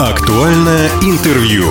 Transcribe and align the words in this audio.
Актуальное 0.00 0.88
интервью. 1.02 1.66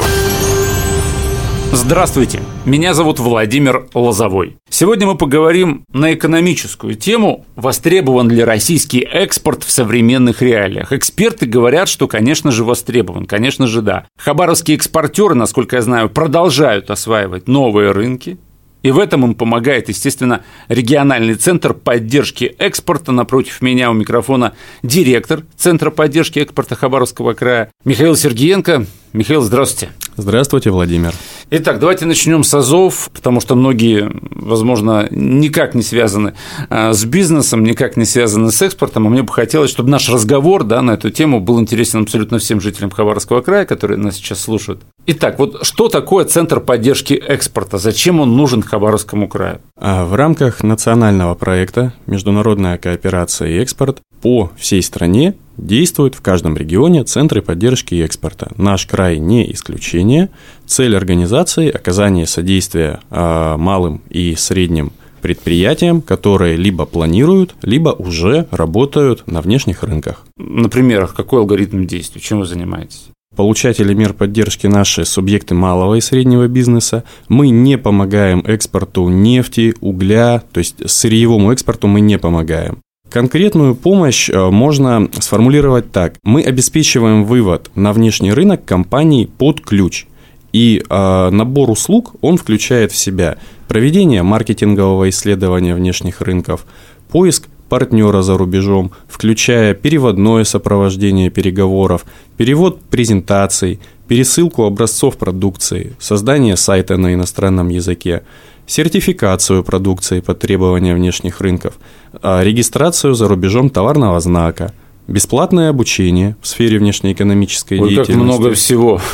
Здравствуйте, 1.71 2.41
меня 2.63 2.94
зовут 2.94 3.17
Владимир 3.17 3.88
Лозовой. 3.96 4.57
Сегодня 4.70 5.07
мы 5.07 5.17
поговорим 5.17 5.83
на 5.91 6.13
экономическую 6.13 6.94
тему 6.94 7.47
«Востребован 7.55 8.29
ли 8.29 8.44
российский 8.44 9.00
экспорт 9.00 9.63
в 9.63 9.71
современных 9.71 10.44
реалиях?». 10.44 10.94
Эксперты 10.94 11.47
говорят, 11.47 11.89
что, 11.89 12.07
конечно 12.07 12.51
же, 12.51 12.63
востребован, 12.63 13.26
конечно 13.26 13.65
же, 13.65 13.81
да. 13.81 14.05
Хабаровские 14.15 14.77
экспортеры, 14.77 15.33
насколько 15.33 15.77
я 15.77 15.81
знаю, 15.81 16.07
продолжают 16.07 16.91
осваивать 16.91 17.48
новые 17.48 17.89
рынки, 17.89 18.38
и 18.81 18.91
в 18.91 18.99
этом 18.99 19.25
им 19.25 19.35
помогает, 19.35 19.89
естественно, 19.89 20.43
региональный 20.67 21.35
центр 21.35 21.73
поддержки 21.73 22.55
экспорта. 22.57 23.11
Напротив 23.11 23.61
меня 23.61 23.91
у 23.91 23.93
микрофона 23.93 24.53
директор 24.84 25.43
Центра 25.57 25.91
поддержки 25.91 26.39
экспорта 26.39 26.75
Хабаровского 26.75 27.34
края 27.34 27.71
Михаил 27.85 28.15
Сергеенко. 28.15 28.85
Михаил, 29.12 29.41
здравствуйте. 29.41 29.91
Здравствуйте, 30.18 30.70
Владимир. 30.70 31.13
Итак, 31.49 31.80
давайте 31.80 32.05
начнем 32.05 32.44
с 32.44 32.54
АЗОВ, 32.54 33.09
потому 33.12 33.40
что 33.40 33.55
многие, 33.55 34.12
возможно, 34.35 35.08
никак 35.09 35.73
не 35.73 35.82
связаны 35.82 36.35
а, 36.70 36.94
с 36.94 37.05
бизнесом, 37.05 37.63
никак 37.63 37.98
не 37.98 38.05
связаны 38.05 38.52
с 38.52 38.62
экспортом, 38.62 39.08
а 39.08 39.09
мне 39.09 39.23
бы 39.23 39.34
хотелось, 39.34 39.72
чтобы 39.72 39.90
наш 39.90 40.09
разговор 40.09 40.63
да, 40.63 40.82
на 40.82 40.91
эту 40.91 41.09
тему 41.09 41.40
был 41.40 41.59
интересен 41.59 42.04
абсолютно 42.04 42.38
всем 42.38 42.62
жителям 42.62 42.91
Хабаровского 42.91 43.41
края, 43.41 43.66
которые 43.66 43.98
нас 43.98 44.16
сейчас 44.16 44.41
слушают. 44.41 44.82
Итак, 45.08 45.40
вот 45.40 45.66
что 45.66 45.90
такое 45.90 46.26
Центр 46.26 46.60
поддержки 46.60 47.13
экспорта? 47.13 47.80
Зачем 47.80 48.20
он 48.20 48.38
нужен 48.38 48.62
Хабаровскому 48.62 49.27
краю? 49.27 49.60
А, 49.76 50.05
в 50.05 50.13
рамках 50.13 50.62
национального 50.62 51.34
проекта 51.34 51.94
«Международная 52.05 52.77
кооперация 52.77 53.49
и 53.49 53.57
экспорт» 53.57 54.02
по 54.21 54.51
всей 54.57 54.81
стране 54.81 55.35
действуют 55.57 56.15
в 56.15 56.21
каждом 56.21 56.55
регионе 56.55 57.03
центры 57.03 57.41
поддержки 57.41 57.95
экспорта. 57.95 58.51
Наш 58.57 58.85
край 58.85 59.19
не 59.19 59.51
исключение. 59.51 60.29
Цель 60.65 60.95
организации– 60.95 61.70
оказание 61.70 62.26
содействия 62.26 63.01
а, 63.09 63.57
малым 63.57 64.02
и 64.09 64.36
средним 64.36 64.92
предприятиям, 65.22 66.02
которые 66.02 66.56
либо 66.56 66.86
планируют, 66.86 67.56
либо 67.61 67.89
уже 67.89 68.48
работают 68.52 69.28
на 69.28 69.42
внешних 69.42 69.84
рынках. 69.84 70.26
Например, 70.38 71.08
какой 71.08 71.39
алгоритм 71.39 71.86
действий, 71.86 72.22
чем 72.22 72.39
вы 72.39 72.45
занимаетесь? 72.45 73.09
Получатели 73.36 73.94
мер 73.94 74.14
поддержки 74.14 74.67
наши 74.67 75.06
субъекты 75.06 75.54
малого 75.54 75.95
и 75.95 76.02
среднего 76.02 76.48
бизнеса. 76.48 77.04
Мы 77.28 77.50
не 77.50 77.78
помогаем 77.78 78.39
экспорту 78.39 79.08
нефти, 79.08 79.76
угля, 79.81 80.44
то 80.52 80.58
есть 80.58 80.89
сырьевому 80.89 81.52
экспорту 81.52 81.88
мы 81.88 82.02
не 82.02 82.17
помогаем. 82.17 82.80
Конкретную 83.10 83.74
помощь 83.74 84.30
э, 84.30 84.50
можно 84.50 85.10
сформулировать 85.20 85.92
так. 85.92 86.16
Мы 86.24 86.44
обеспечиваем 86.44 87.26
вывод 87.26 87.72
на 87.74 87.92
внешний 87.92 88.32
рынок 88.32 88.66
компаний 88.66 89.28
под 89.38 89.62
ключ. 89.62 90.06
И 90.54 90.84
э, 90.88 91.30
набор 91.32 91.72
услуг 91.72 92.16
он 92.22 92.38
включает 92.38 92.92
в 92.92 92.96
себя 92.96 93.38
проведение 93.68 94.22
маркетингового 94.22 95.10
исследования 95.10 95.74
внешних 95.74 96.22
рынков, 96.22 96.66
поиск 97.10 97.48
партнера 97.68 98.22
за 98.22 98.38
рубежом, 98.38 98.92
включая 99.08 99.73
переводное 99.73 100.44
сопровождение 100.44 101.30
переговоров, 101.30 102.06
перевод 102.38 102.82
презентаций, 102.82 103.80
пересылку 104.08 104.64
образцов 104.64 105.18
продукции, 105.18 105.94
создание 106.00 106.58
сайта 106.58 106.98
на 106.98 107.14
иностранном 107.14 107.70
языке, 107.70 108.23
сертификацию 108.70 109.64
продукции 109.64 110.22
под 110.22 110.39
требования 110.39 110.94
внешних 110.94 111.42
рынков, 111.42 111.73
а, 112.22 112.44
регистрацию 112.44 113.16
за 113.16 113.28
рубежом 113.28 113.70
товарного 113.70 114.20
знака, 114.20 114.73
бесплатное 115.10 115.70
обучение 115.70 116.36
в 116.42 116.48
сфере 116.48 116.80
внешнеэкономической 116.80 117.80
Ой, 117.80 117.90
деятельности. 117.90 118.14
как 118.14 118.22
много 118.22 118.54
всего. 118.54 119.02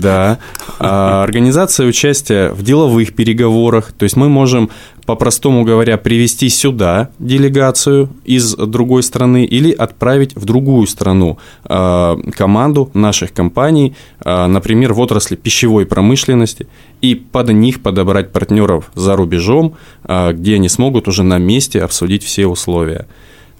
Да. 0.00 0.38
А, 0.78 1.22
организация 1.22 1.86
участия 1.86 2.50
в 2.50 2.62
деловых 2.62 3.14
переговорах. 3.14 3.92
То 3.92 4.04
есть 4.04 4.16
мы 4.16 4.28
можем, 4.28 4.70
по-простому 5.06 5.64
говоря, 5.64 5.96
привести 5.96 6.48
сюда 6.48 7.10
делегацию 7.18 8.10
из 8.24 8.54
другой 8.54 9.02
страны 9.02 9.44
или 9.44 9.70
отправить 9.70 10.34
в 10.34 10.44
другую 10.44 10.86
страну 10.86 11.38
а, 11.64 12.18
команду 12.36 12.90
наших 12.94 13.32
компаний, 13.32 13.94
а, 14.20 14.48
например, 14.48 14.92
в 14.92 15.00
отрасли 15.00 15.36
пищевой 15.36 15.86
промышленности, 15.86 16.66
и 17.00 17.14
под 17.14 17.50
них 17.50 17.82
подобрать 17.82 18.32
партнеров 18.32 18.90
за 18.94 19.16
рубежом, 19.16 19.74
где 20.04 20.54
они 20.54 20.68
смогут 20.68 21.08
уже 21.08 21.22
на 21.22 21.38
месте 21.38 21.82
обсудить 21.82 22.24
все 22.24 22.46
условия. 22.46 23.06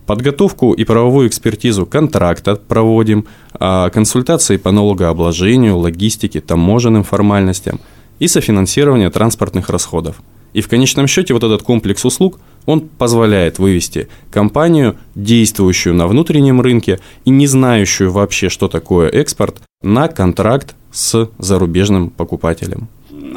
Подготовку 0.06 0.72
и 0.72 0.84
правовую 0.84 1.28
экспертизу 1.28 1.84
контракта 1.84 2.54
проводим, 2.56 3.26
а 3.58 3.90
консультации 3.90 4.56
по 4.56 4.70
налогообложению, 4.70 5.76
логистике, 5.78 6.40
таможенным 6.40 7.02
формальностям 7.02 7.80
и 8.20 8.28
софинансирование 8.28 9.10
транспортных 9.10 9.68
расходов. 9.68 10.16
И 10.52 10.60
в 10.60 10.68
конечном 10.68 11.06
счете 11.06 11.34
вот 11.34 11.42
этот 11.42 11.62
комплекс 11.62 12.04
услуг, 12.04 12.38
он 12.66 12.82
позволяет 12.82 13.58
вывести 13.58 14.08
компанию, 14.30 14.96
действующую 15.14 15.94
на 15.94 16.06
внутреннем 16.06 16.60
рынке 16.60 17.00
и 17.24 17.30
не 17.30 17.46
знающую 17.46 18.10
вообще, 18.10 18.48
что 18.48 18.68
такое 18.68 19.08
экспорт, 19.08 19.60
на 19.82 20.08
контракт 20.08 20.74
с 20.92 21.28
зарубежным 21.38 22.10
покупателем. 22.10 22.88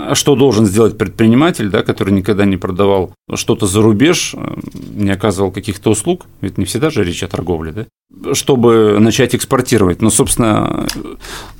А 0.07 0.15
что 0.15 0.35
должен 0.35 0.65
сделать 0.65 0.97
предприниматель, 0.97 1.69
да, 1.69 1.83
который 1.83 2.13
никогда 2.13 2.45
не 2.45 2.57
продавал 2.57 3.13
что-то 3.33 3.67
за 3.67 3.81
рубеж, 3.81 4.33
э, 4.33 4.55
не 4.93 5.11
оказывал 5.11 5.51
каких-то 5.51 5.89
услуг, 5.89 6.25
ведь 6.41 6.57
не 6.57 6.65
всегда 6.65 6.89
же 6.89 7.03
речь 7.03 7.21
о 7.21 7.27
торговле, 7.27 7.71
да, 7.71 8.33
чтобы 8.33 8.97
начать 8.99 9.35
экспортировать. 9.35 10.01
Но, 10.01 10.09
собственно, 10.09 10.87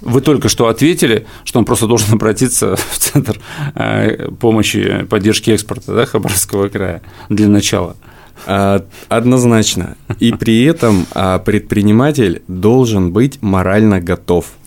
вы 0.02 0.22
только 0.22 0.48
что 0.48 0.68
ответили, 0.68 1.28
что 1.44 1.60
он 1.60 1.66
просто 1.66 1.88
должен 1.88 2.14
обратиться 2.14 2.76
в 2.76 2.98
Центр 2.98 3.40
э, 3.76 4.32
помощи 4.40 5.06
поддержки 5.10 5.52
экспорта 5.52 5.94
да, 5.94 6.06
Хабаровского 6.06 6.70
края 6.70 7.02
для 7.28 7.50
начала. 7.50 7.98
А, 8.46 8.86
однозначно. 9.10 9.98
И 10.20 10.32
при 10.32 10.64
этом 10.64 11.06
а, 11.12 11.40
предприниматель 11.40 12.42
должен 12.48 13.12
быть 13.12 13.42
морально 13.42 14.00
готов– 14.00 14.46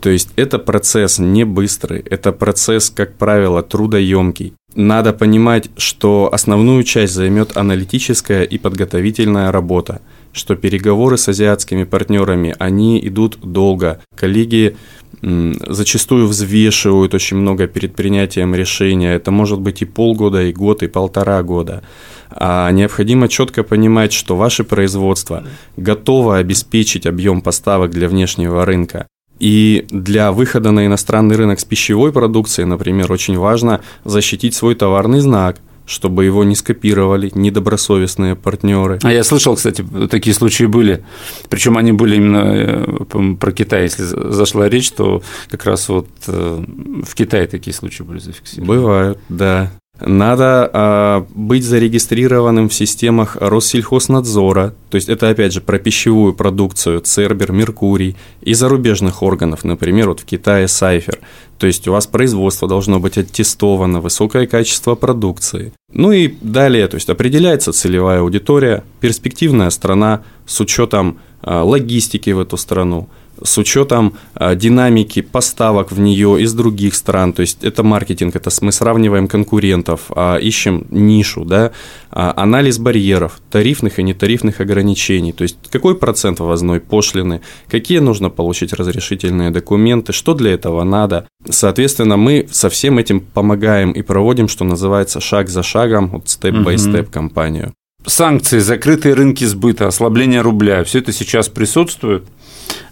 то 0.00 0.10
есть 0.10 0.30
это 0.36 0.58
процесс 0.58 1.18
не 1.18 1.44
быстрый, 1.44 2.00
это 2.00 2.32
процесс, 2.32 2.90
как 2.90 3.16
правило, 3.16 3.62
трудоемкий. 3.62 4.54
Надо 4.74 5.12
понимать, 5.12 5.68
что 5.76 6.28
основную 6.32 6.84
часть 6.84 7.12
займет 7.12 7.56
аналитическая 7.56 8.44
и 8.44 8.56
подготовительная 8.56 9.50
работа, 9.50 10.00
что 10.32 10.54
переговоры 10.54 11.18
с 11.18 11.28
азиатскими 11.28 11.84
партнерами, 11.84 12.54
они 12.58 13.00
идут 13.04 13.38
долго. 13.42 14.00
Коллеги 14.16 14.76
зачастую 15.22 16.26
взвешивают 16.26 17.14
очень 17.14 17.36
много 17.36 17.66
перед 17.66 17.94
принятием 17.94 18.54
решения. 18.54 19.14
Это 19.14 19.30
может 19.30 19.60
быть 19.60 19.82
и 19.82 19.84
полгода, 19.84 20.42
и 20.42 20.52
год, 20.52 20.82
и 20.82 20.88
полтора 20.88 21.42
года. 21.42 21.82
А 22.30 22.70
необходимо 22.70 23.28
четко 23.28 23.64
понимать, 23.64 24.12
что 24.12 24.36
ваше 24.36 24.64
производство 24.64 25.44
готово 25.76 26.38
обеспечить 26.38 27.06
объем 27.06 27.42
поставок 27.42 27.90
для 27.90 28.08
внешнего 28.08 28.64
рынка. 28.64 29.08
И 29.40 29.86
для 29.90 30.32
выхода 30.32 30.70
на 30.70 30.86
иностранный 30.86 31.34
рынок 31.34 31.58
с 31.58 31.64
пищевой 31.64 32.12
продукцией, 32.12 32.66
например, 32.68 33.10
очень 33.10 33.38
важно 33.38 33.80
защитить 34.04 34.54
свой 34.54 34.74
товарный 34.74 35.20
знак, 35.20 35.56
чтобы 35.86 36.24
его 36.24 36.44
не 36.44 36.54
скопировали 36.54 37.32
недобросовестные 37.34 38.36
партнеры. 38.36 39.00
А 39.02 39.12
я 39.12 39.24
слышал, 39.24 39.56
кстати, 39.56 39.84
такие 40.08 40.34
случаи 40.34 40.64
были. 40.64 41.02
Причем 41.48 41.76
они 41.76 41.90
были 41.92 42.16
именно 42.16 42.44
э, 42.46 43.34
про 43.34 43.50
Китай. 43.50 43.84
Если 43.84 44.04
зашла 44.04 44.68
речь, 44.68 44.90
то 44.92 45.22
как 45.48 45.64
раз 45.64 45.88
вот 45.88 46.06
э, 46.28 46.64
в 47.04 47.14
Китае 47.14 47.48
такие 47.48 47.74
случаи 47.74 48.02
были 48.04 48.20
зафиксированы. 48.20 48.68
Бывают, 48.68 49.18
да. 49.28 49.72
Надо 50.00 50.70
а, 50.72 51.26
быть 51.34 51.64
зарегистрированным 51.64 52.68
в 52.68 52.74
системах 52.74 53.36
Россельхознадзора, 53.40 54.74
то 54.88 54.94
есть 54.96 55.08
это 55.08 55.28
опять 55.28 55.52
же 55.52 55.60
про 55.60 55.78
пищевую 55.78 56.34
продукцию, 56.34 57.00
Цербер, 57.00 57.52
Меркурий, 57.52 58.16
и 58.40 58.54
зарубежных 58.54 59.22
органов, 59.22 59.64
например, 59.64 60.08
вот 60.08 60.20
в 60.20 60.24
Китае 60.24 60.68
Сайфер. 60.68 61.18
То 61.58 61.66
есть 61.66 61.86
у 61.86 61.92
вас 61.92 62.06
производство 62.06 62.66
должно 62.66 63.00
быть 63.00 63.18
аттестовано, 63.18 64.00
высокое 64.00 64.46
качество 64.46 64.94
продукции. 64.94 65.72
Ну 65.92 66.12
и 66.12 66.34
далее, 66.40 66.88
то 66.88 66.94
есть 66.94 67.10
определяется 67.10 67.72
целевая 67.72 68.20
аудитория, 68.20 68.82
перспективная 69.00 69.70
страна 69.70 70.22
с 70.46 70.58
учетом 70.60 71.18
а, 71.42 71.62
логистики 71.62 72.30
в 72.30 72.40
эту 72.40 72.56
страну, 72.56 73.08
с 73.42 73.58
учетом 73.58 74.14
а, 74.34 74.54
динамики 74.54 75.22
поставок 75.22 75.92
в 75.92 75.98
нее 75.98 76.42
из 76.42 76.52
других 76.54 76.94
стран. 76.94 77.32
То 77.32 77.42
есть 77.42 77.62
это 77.62 77.82
маркетинг, 77.82 78.36
это 78.36 78.50
мы 78.60 78.72
сравниваем 78.72 79.28
конкурентов, 79.28 80.10
а, 80.10 80.36
ищем 80.36 80.86
нишу, 80.90 81.44
да, 81.44 81.72
а, 82.10 82.32
анализ 82.36 82.78
барьеров, 82.78 83.40
тарифных 83.50 83.98
и 83.98 84.02
нетарифных 84.02 84.60
ограничений. 84.60 85.32
То 85.32 85.42
есть 85.42 85.56
какой 85.70 85.96
процент 85.96 86.40
ввозной 86.40 86.80
пошлины, 86.80 87.40
какие 87.68 87.98
нужно 87.98 88.30
получить 88.30 88.72
разрешительные 88.72 89.50
документы, 89.50 90.12
что 90.12 90.34
для 90.34 90.52
этого 90.52 90.84
надо. 90.84 91.26
Соответственно, 91.48 92.16
мы 92.16 92.48
со 92.50 92.68
всем 92.68 92.98
этим 92.98 93.20
помогаем 93.20 93.92
и 93.92 94.02
проводим, 94.02 94.48
что 94.48 94.64
называется, 94.64 95.20
шаг 95.20 95.48
за 95.48 95.62
шагом, 95.62 96.08
вот 96.08 96.28
степ-бай-степ 96.28 97.10
компанию. 97.10 97.72
Санкции, 98.06 98.60
закрытые 98.60 99.14
рынки 99.14 99.44
сбыта, 99.44 99.86
ослабление 99.86 100.40
рубля, 100.40 100.84
все 100.84 101.00
это 101.00 101.12
сейчас 101.12 101.48
присутствует. 101.48 102.24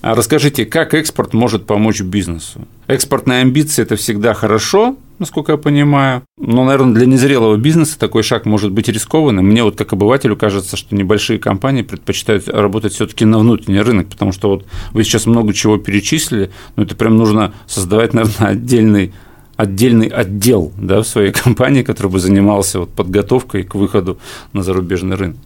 А 0.01 0.15
расскажите, 0.15 0.65
как 0.65 0.95
экспорт 0.95 1.35
может 1.35 1.67
помочь 1.67 2.01
бизнесу? 2.01 2.67
Экспортные 2.87 3.41
амбиции– 3.41 3.83
это 3.85 3.97
всегда 3.97 4.33
хорошо, 4.33 4.97
насколько 5.19 5.53
я 5.53 5.59
понимаю. 5.59 6.23
Но, 6.39 6.65
наверное, 6.65 6.95
для 6.95 7.07
незрелого 7.07 7.57
бизнеса 7.57 7.99
такой 7.99 8.23
шаг 8.23 8.47
может 8.47 8.71
быть 8.71 8.89
рискованным. 8.89 9.47
Мне 9.47 9.65
вот 9.65 9.77
как 9.77 9.93
обывателю 9.93 10.37
кажется, 10.37 10.77
что 10.77 10.95
небольшие 10.95 11.39
компании 11.39 11.83
предпочитают 11.83 12.49
работать 12.49 12.93
все 12.93 13.07
таки 13.07 13.25
на 13.25 13.39
внутренний 13.39 13.81
рынок, 13.81 14.09
потому 14.09 14.33
что 14.33 14.49
вот 14.49 14.67
вы 14.93 15.03
сейчас 15.03 15.27
много 15.27 15.53
чего 15.53 15.79
перечислили, 15.79 16.51
но 16.77 16.85
это 16.85 16.95
прям 16.95 17.17
нужно 17.17 17.53
создавать, 17.67 18.15
наверное, 18.15 18.51
отдельный 18.51 19.13
отдельный 19.57 20.07
отдел 20.07 20.73
да, 20.79 21.03
в 21.03 21.07
своей 21.09 21.33
компании, 21.45 21.83
который 21.83 22.13
бы 22.13 22.21
занимался 22.21 22.79
вот 22.79 22.91
подготовкой 22.91 23.65
к 23.65 23.75
выходу 23.75 24.19
на 24.53 24.63
зарубежный 24.63 25.17
рынок. 25.17 25.39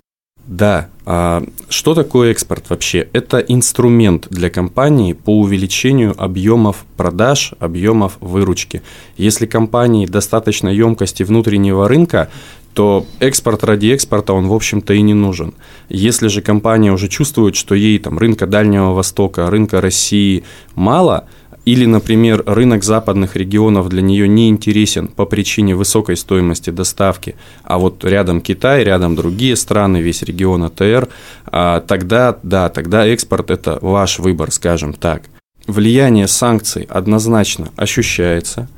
Да. 0.46 0.88
А 1.04 1.42
что 1.68 1.94
такое 1.94 2.30
экспорт 2.30 2.70
вообще? 2.70 3.08
Это 3.12 3.38
инструмент 3.38 4.26
для 4.30 4.50
компании 4.50 5.12
по 5.12 5.38
увеличению 5.38 6.14
объемов 6.16 6.84
продаж, 6.96 7.54
объемов 7.58 8.18
выручки. 8.20 8.82
Если 9.16 9.46
компании 9.46 10.06
достаточно 10.06 10.68
емкости 10.68 11.22
внутреннего 11.22 11.88
рынка, 11.88 12.28
то 12.74 13.04
экспорт 13.20 13.64
ради 13.64 13.88
экспорта 13.88 14.32
он, 14.32 14.48
в 14.48 14.54
общем-то, 14.54 14.94
и 14.94 15.02
не 15.02 15.14
нужен. 15.14 15.54
Если 15.88 16.28
же 16.28 16.40
компания 16.40 16.90
уже 16.90 17.08
чувствует, 17.08 17.54
что 17.54 17.74
ей 17.74 17.98
там 17.98 18.18
рынка 18.18 18.46
Дальнего 18.46 18.92
Востока, 18.92 19.50
рынка 19.50 19.80
России 19.80 20.44
мало– 20.74 21.28
или, 21.64 21.86
например, 21.86 22.42
рынок 22.46 22.82
западных 22.82 23.36
регионов 23.36 23.88
для 23.88 24.02
нее 24.02 24.26
не 24.26 24.48
интересен 24.48 25.06
по 25.06 25.26
причине 25.26 25.76
высокой 25.76 26.16
стоимости 26.16 26.70
доставки, 26.70 27.36
а 27.62 27.78
вот 27.78 28.04
рядом 28.04 28.40
Китай, 28.40 28.82
рядом 28.82 29.14
другие 29.14 29.54
страны, 29.54 29.98
весь 29.98 30.22
регион 30.22 30.64
АТР, 30.64 31.08
а, 31.46 31.80
тогда, 31.80 32.36
да, 32.42 32.68
тогда 32.68 33.06
экспорт– 33.06 33.50
это 33.52 33.78
ваш 33.80 34.18
выбор, 34.18 34.50
скажем 34.50 34.92
так. 34.92 35.22
Влияние 35.68 36.26
санкций 36.26 36.82
однозначно 36.88 37.70
ощущается, 37.76 38.68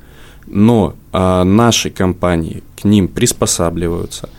но 0.45 0.95
а, 1.11 1.43
наши 1.43 1.89
компании 1.89 2.61
к 2.79 2.83
ним 2.83 3.07
приспосабливаются. 3.07 4.29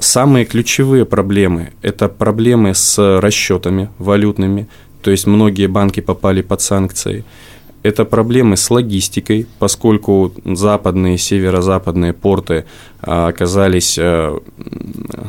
Самые 0.00 0.44
ключевые 0.44 1.04
проблемы– 1.04 1.72
это 1.82 2.08
проблемы 2.08 2.74
с 2.74 3.20
расчетами 3.20 3.90
валютными, 3.98 4.66
то 5.02 5.12
есть 5.12 5.26
многие 5.26 5.68
банки 5.68 6.00
попали 6.00 6.42
под 6.42 6.60
санкции– 6.60 7.24
это 7.82 8.04
проблемы 8.04 8.56
с 8.56 8.70
логистикой, 8.70 9.46
поскольку 9.58 10.32
западные, 10.44 11.18
северо-западные 11.18 12.12
порты 12.12 12.64
а, 13.00 13.28
оказались 13.28 13.98
а, 13.98 14.38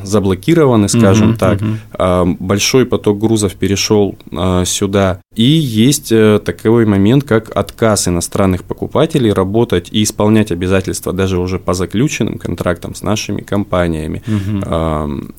заблокированы, 0.03 0.87
скажем 0.89 1.31
угу, 1.31 1.37
так. 1.37 1.59
Угу. 1.61 2.37
Большой 2.39 2.85
поток 2.85 3.19
грузов 3.19 3.55
перешел 3.55 4.17
сюда. 4.65 5.21
И 5.35 5.43
есть 5.43 6.11
э, 6.11 6.39
такой 6.43 6.85
момент, 6.85 7.23
как 7.23 7.55
отказ 7.55 8.07
иностранных 8.07 8.63
покупателей 8.63 9.31
работать 9.33 9.89
и 9.91 10.03
исполнять 10.03 10.51
обязательства 10.51 11.11
даже 11.11 11.39
уже 11.39 11.57
по 11.57 11.73
заключенным 11.73 12.37
контрактам 12.37 12.93
с 12.93 13.01
нашими 13.01 13.41
компаниями. 13.41 14.21
Угу. 14.27 15.33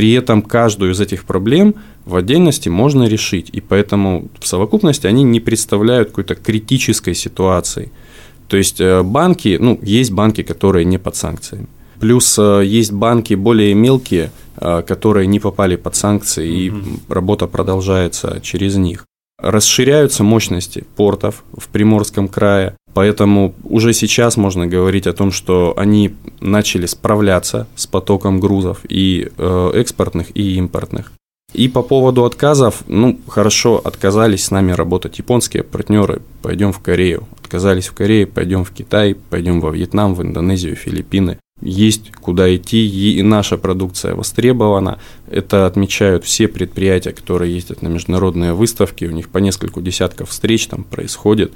При 0.00 0.12
этом 0.12 0.40
каждую 0.40 0.92
из 0.92 1.00
этих 1.02 1.26
проблем 1.26 1.74
в 2.06 2.16
отдельности 2.16 2.70
можно 2.70 3.02
решить, 3.02 3.50
и 3.52 3.60
поэтому 3.60 4.30
в 4.40 4.46
совокупности 4.46 5.06
они 5.06 5.22
не 5.24 5.40
представляют 5.40 6.08
какой-то 6.08 6.36
критической 6.36 7.14
ситуации. 7.14 7.92
То 8.48 8.56
есть 8.56 8.80
э, 8.80 9.02
банки, 9.02 9.58
ну, 9.60 9.78
есть 9.82 10.10
банки, 10.12 10.42
которые 10.42 10.86
не 10.86 10.96
под 10.96 11.16
санкциями. 11.16 11.66
Плюс 12.00 12.38
э, 12.38 12.62
есть 12.64 12.92
банки 12.92 13.34
более 13.34 13.74
мелкие, 13.74 14.30
э, 14.56 14.82
которые 14.86 15.26
не 15.26 15.38
попали 15.38 15.76
под 15.76 15.94
санкции, 15.94 16.48
и 16.48 16.72
работа 17.10 17.46
продолжается 17.46 18.40
через 18.42 18.76
них. 18.76 19.04
Расширяются 19.36 20.24
мощности 20.24 20.84
портов 20.96 21.44
в 21.52 21.68
Приморском 21.68 22.26
крае, 22.28 22.74
поэтому 22.94 23.54
уже 23.64 23.92
сейчас 23.92 24.36
можно 24.36 24.66
говорить 24.66 25.06
о 25.06 25.12
том, 25.12 25.32
что 25.32 25.74
они 25.76 26.14
начали 26.40 26.86
справляться 26.86 27.66
с 27.74 27.86
потоком 27.86 28.40
грузов 28.40 28.80
и 28.88 29.30
э, 29.36 29.70
экспортных, 29.74 30.36
и 30.36 30.56
импортных. 30.56 31.12
И 31.52 31.68
по 31.68 31.82
поводу 31.82 32.24
отказов, 32.24 32.84
ну, 32.86 33.18
хорошо, 33.26 33.80
отказались 33.82 34.44
с 34.44 34.50
нами 34.50 34.72
работать 34.72 35.18
японские 35.18 35.64
партнеры, 35.64 36.22
пойдем 36.42 36.72
в 36.72 36.78
Корею. 36.78 37.26
Отказались 37.40 37.88
в 37.88 37.92
Корее, 37.92 38.26
пойдем 38.26 38.64
в 38.64 38.70
Китай, 38.70 39.14
пойдем 39.14 39.60
во 39.60 39.70
Вьетнам, 39.70 40.14
в 40.14 40.22
Индонезию, 40.22 40.76
Филиппины 40.76 41.38
есть 41.60 42.12
куда 42.12 42.54
идти, 42.54 42.86
и 42.86 43.22
наша 43.22 43.56
продукция 43.58 44.14
востребована. 44.14 44.98
Это 45.30 45.66
отмечают 45.66 46.24
все 46.24 46.48
предприятия, 46.48 47.12
которые 47.12 47.54
ездят 47.54 47.82
на 47.82 47.88
международные 47.88 48.54
выставки, 48.54 49.04
у 49.04 49.10
них 49.10 49.28
по 49.28 49.38
нескольку 49.38 49.80
десятков 49.80 50.30
встреч 50.30 50.66
там 50.66 50.84
происходит. 50.84 51.52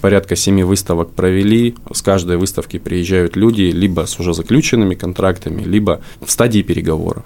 Порядка 0.00 0.36
семи 0.36 0.62
выставок 0.62 1.10
провели, 1.12 1.74
с 1.92 2.02
каждой 2.02 2.36
выставки 2.36 2.78
приезжают 2.78 3.36
люди 3.36 3.62
либо 3.62 4.06
с 4.06 4.18
уже 4.18 4.34
заключенными 4.34 4.94
контрактами, 4.94 5.62
либо 5.62 6.00
в 6.24 6.30
стадии 6.30 6.62
переговоров. 6.62 7.24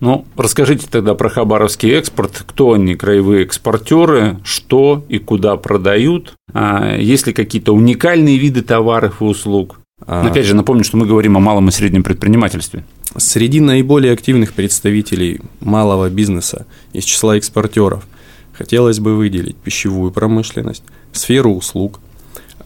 Ну, 0.00 0.24
расскажите 0.36 0.86
тогда 0.90 1.14
про 1.14 1.28
хабаровский 1.28 1.90
экспорт. 1.90 2.44
Кто 2.46 2.72
они, 2.72 2.94
краевые 2.94 3.44
экспортеры, 3.44 4.38
что 4.44 5.04
и 5.10 5.18
куда 5.18 5.56
продают? 5.56 6.32
А 6.54 6.96
есть 6.96 7.26
ли 7.26 7.34
какие-то 7.34 7.74
уникальные 7.74 8.38
виды 8.38 8.62
товаров 8.62 9.20
и 9.20 9.24
услуг? 9.24 9.78
Но 10.06 10.26
опять 10.26 10.46
же, 10.46 10.54
напомню, 10.54 10.84
что 10.84 10.96
мы 10.96 11.06
говорим 11.06 11.36
о 11.36 11.40
малом 11.40 11.68
и 11.68 11.72
среднем 11.72 12.02
предпринимательстве. 12.02 12.84
Среди 13.16 13.60
наиболее 13.60 14.14
активных 14.14 14.54
представителей 14.54 15.40
малого 15.60 16.08
бизнеса 16.08 16.66
из 16.94 17.04
числа 17.04 17.36
экспортеров 17.36 18.06
хотелось 18.52 19.00
бы 19.00 19.14
выделить 19.14 19.56
пищевую 19.56 20.12
промышленность, 20.12 20.84
сферу 21.12 21.54
услуг, 21.54 22.00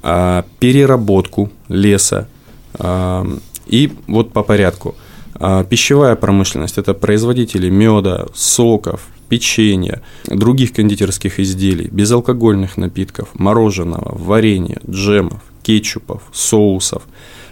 а, 0.02 0.44
переработку 0.58 1.50
леса 1.68 2.28
а, 2.74 3.26
и 3.66 3.92
вот 4.06 4.32
по 4.32 4.42
порядку. 4.42 4.94
А, 5.34 5.64
пищевая 5.64 6.16
промышленность– 6.16 6.78
это 6.78 6.94
производители 6.94 7.70
меда, 7.70 8.26
соков, 8.34 9.08
печенья, 9.28 10.02
других 10.26 10.72
кондитерских 10.72 11.40
изделий, 11.40 11.88
безалкогольных 11.90 12.76
напитков, 12.76 13.28
мороженого, 13.34 14.16
варенья, 14.16 14.78
джемов, 14.88 15.42
кетчупов, 15.62 16.22
соусов. 16.32 17.02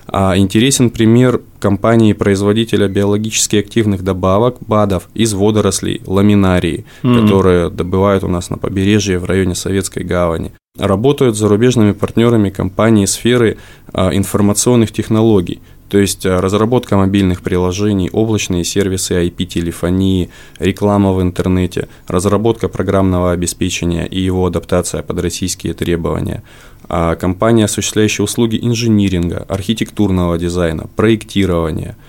А 0.06 0.36
интересен 0.36 0.90
пример 0.90 1.40
компании-производителя 1.60 2.88
биологически 2.88 3.56
активных 3.56 4.02
добавок 4.02 4.56
БАДов 4.60 5.08
из 5.14 5.32
водорослей 5.32 6.02
ламинарии, 6.06 6.84
mm-hmm. 7.02 7.20
которые 7.22 7.70
добывают 7.70 8.24
у 8.24 8.28
нас 8.28 8.50
на 8.50 8.58
побережье 8.58 9.18
в 9.18 9.24
районе 9.24 9.54
Советской 9.54 10.02
гавани. 10.02 10.52
Работают 10.78 11.36
с 11.36 11.38
зарубежными 11.38 11.92
партнерами 11.92 12.50
компании 12.50 13.04
сферы 13.04 13.58
а, 13.92 14.14
информационных 14.14 14.90
технологий, 14.90 15.60
то 15.92 15.98
есть 15.98 16.24
э, 16.24 16.40
разработка 16.40 16.96
мобильных 16.96 17.42
приложений, 17.42 18.08
облачные 18.14 18.64
сервисы 18.64 19.26
IP-телефонии, 19.26 20.30
реклама 20.58 21.12
в 21.12 21.20
интернете, 21.20 21.86
разработка 22.08 22.68
программного 22.68 23.32
обеспечения 23.32 24.06
и 24.06 24.18
его 24.18 24.46
адаптация 24.46 25.02
под 25.02 25.20
российские 25.20 25.74
требования, 25.74 26.42
а 26.88 27.14
компания, 27.14 27.66
осуществляющая 27.66 28.24
услуги 28.24 28.58
инжиниринга, 28.62 29.44
архитектурного 29.50 30.38
дизайна, 30.38 30.86
проектирования– 30.96 31.94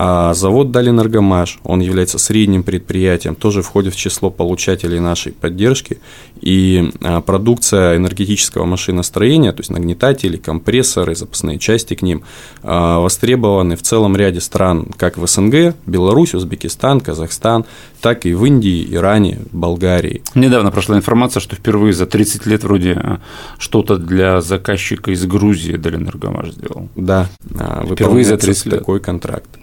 а 0.00 0.32
завод 0.32 0.70
Далинергомаш, 0.70 1.58
он 1.64 1.80
является 1.80 2.18
средним 2.18 2.62
предприятием, 2.62 3.34
тоже 3.34 3.62
входит 3.62 3.94
в 3.94 3.96
число 3.96 4.30
получателей 4.30 5.00
нашей 5.00 5.32
поддержки. 5.32 5.98
И 6.40 6.92
а, 7.02 7.20
продукция 7.20 7.96
энергетического 7.96 8.64
машиностроения, 8.64 9.50
то 9.50 9.58
есть 9.58 9.70
нагнетатели, 9.70 10.36
компрессоры, 10.36 11.16
запасные 11.16 11.58
части 11.58 11.94
к 11.94 12.02
ним, 12.02 12.22
а, 12.62 13.00
востребованы 13.00 13.74
в 13.74 13.82
целом 13.82 14.14
ряде 14.14 14.40
стран, 14.40 14.86
как 14.96 15.18
в 15.18 15.26
СНГ, 15.26 15.74
Беларусь, 15.84 16.32
Узбекистан, 16.32 17.00
Казахстан, 17.00 17.64
так 18.00 18.24
и 18.24 18.34
в 18.34 18.44
Индии, 18.44 18.86
Иране, 18.94 19.40
Болгарии. 19.50 20.22
Недавно 20.36 20.70
прошла 20.70 20.96
информация, 20.96 21.40
что 21.40 21.56
впервые 21.56 21.92
за 21.92 22.06
30 22.06 22.46
лет 22.46 22.62
вроде 22.62 22.92
а, 22.92 23.18
что-то 23.58 23.96
для 23.96 24.42
заказчика 24.42 25.10
из 25.10 25.26
Грузии 25.26 25.72
Далинергомаш 25.72 26.52
сделал. 26.52 26.88
Да, 26.94 27.28
впервые 27.90 28.24
за 28.24 28.36
30 28.36 28.66
лет. 28.66 28.78
такой 28.78 29.00
контракт. 29.00 29.58